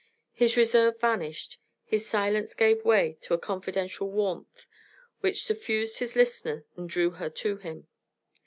His 0.33 0.57
reserve 0.57 0.99
vanished, 0.99 1.59
his 1.85 2.09
silence 2.09 2.55
gave 2.55 2.83
way 2.83 3.19
to 3.21 3.35
a 3.35 3.37
confidential 3.37 4.09
warmth 4.09 4.65
which 5.19 5.43
suffused 5.45 5.99
his 5.99 6.15
listener 6.15 6.65
and 6.75 6.89
drew 6.89 7.11
her 7.11 7.29
to 7.29 7.57
him. 7.57 7.87